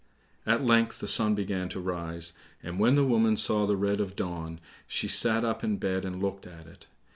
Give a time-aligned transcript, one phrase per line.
[0.47, 4.15] At length the sun began to rise, and when the woman saw the red of
[4.15, 6.87] dawn, she sat up in bed and looked at it.